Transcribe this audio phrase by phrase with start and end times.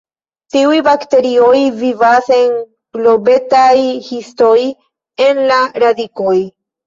[0.53, 2.55] Tiuj bakterioj vivas en
[2.99, 3.75] globetaj
[4.09, 4.57] histoj
[5.29, 6.35] en la radikoj.